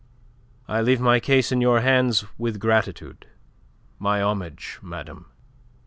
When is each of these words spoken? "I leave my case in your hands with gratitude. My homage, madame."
"I 0.67 0.81
leave 0.81 0.99
my 0.99 1.19
case 1.19 1.51
in 1.51 1.61
your 1.61 1.81
hands 1.81 2.25
with 2.39 2.59
gratitude. 2.59 3.27
My 3.99 4.19
homage, 4.19 4.79
madame." 4.81 5.27